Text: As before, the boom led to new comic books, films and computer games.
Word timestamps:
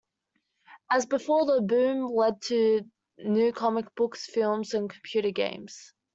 As 0.89 1.05
before, 1.05 1.45
the 1.45 1.61
boom 1.61 2.09
led 2.11 2.41
to 2.47 2.89
new 3.19 3.53
comic 3.53 3.93
books, 3.93 4.25
films 4.25 4.73
and 4.73 4.89
computer 4.89 5.29
games. 5.29 5.93